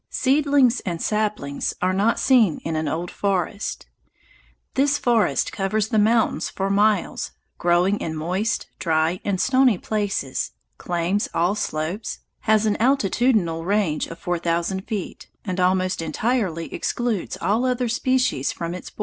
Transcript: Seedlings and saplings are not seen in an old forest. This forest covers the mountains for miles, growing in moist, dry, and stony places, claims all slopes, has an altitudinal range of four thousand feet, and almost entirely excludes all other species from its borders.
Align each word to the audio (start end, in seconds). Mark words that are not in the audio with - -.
Seedlings 0.09 0.79
and 0.79 0.99
saplings 0.99 1.75
are 1.79 1.93
not 1.93 2.19
seen 2.19 2.57
in 2.63 2.75
an 2.75 2.87
old 2.87 3.11
forest. 3.11 3.85
This 4.73 4.97
forest 4.97 5.51
covers 5.51 5.89
the 5.89 5.99
mountains 5.99 6.49
for 6.49 6.71
miles, 6.71 7.33
growing 7.59 7.99
in 7.99 8.15
moist, 8.15 8.65
dry, 8.79 9.19
and 9.23 9.39
stony 9.39 9.77
places, 9.77 10.53
claims 10.79 11.29
all 11.35 11.53
slopes, 11.53 12.17
has 12.45 12.65
an 12.65 12.77
altitudinal 12.77 13.63
range 13.63 14.07
of 14.07 14.17
four 14.17 14.39
thousand 14.39 14.87
feet, 14.87 15.29
and 15.45 15.59
almost 15.59 16.01
entirely 16.01 16.73
excludes 16.73 17.37
all 17.39 17.63
other 17.63 17.87
species 17.87 18.51
from 18.51 18.73
its 18.73 18.89
borders. 18.89 18.99